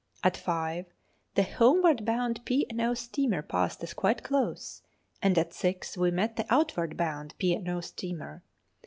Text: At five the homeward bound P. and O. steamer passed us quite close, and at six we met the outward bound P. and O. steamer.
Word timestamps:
At 0.23 0.35
five 0.35 0.87
the 1.35 1.43
homeward 1.43 2.05
bound 2.05 2.43
P. 2.43 2.65
and 2.71 2.81
O. 2.81 2.95
steamer 2.95 3.43
passed 3.43 3.83
us 3.83 3.93
quite 3.93 4.23
close, 4.23 4.81
and 5.21 5.37
at 5.37 5.53
six 5.53 5.95
we 5.95 6.09
met 6.09 6.37
the 6.37 6.45
outward 6.49 6.97
bound 6.97 7.35
P. 7.37 7.53
and 7.53 7.69
O. 7.69 7.81
steamer. 7.81 8.43